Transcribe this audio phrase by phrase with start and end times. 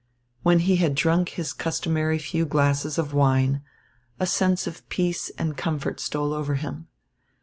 [0.41, 3.61] When he had drunk his customary few glasses of wine,
[4.19, 6.87] a sense of peace and comfort stole over him.